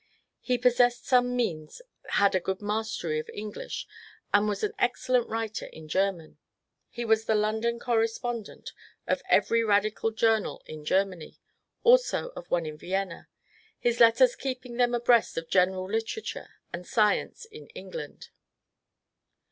[0.39, 1.79] He possessed some means,
[2.13, 3.85] had a good mastery of English,
[4.33, 6.39] and was an ex cellent writer in German.
[6.89, 8.71] He was the London correspondent
[9.05, 11.37] of every radical journal in Germany,
[11.83, 13.27] also of one in Vienna,
[13.77, 18.29] his letters keeping them abreast of general literature and science in England.